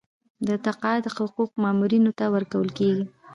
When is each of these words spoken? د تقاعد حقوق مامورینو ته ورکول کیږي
د 0.47 0.49
تقاعد 0.65 1.05
حقوق 1.15 1.51
مامورینو 1.63 2.11
ته 2.19 2.25
ورکول 2.35 2.69
کیږي 2.77 3.05